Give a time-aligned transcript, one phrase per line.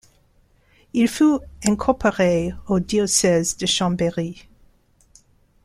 [0.93, 4.47] Il fut incorporé au diocèse de Chambéry.